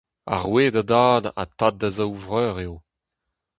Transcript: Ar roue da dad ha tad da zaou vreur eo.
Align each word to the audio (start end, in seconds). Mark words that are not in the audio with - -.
Ar 0.33 0.41
roue 0.43 0.65
da 0.73 0.83
dad 0.91 1.23
ha 1.31 1.43
tad 1.57 1.75
da 1.79 1.89
zaou 1.97 2.13
vreur 2.23 2.55
eo. 2.65 2.75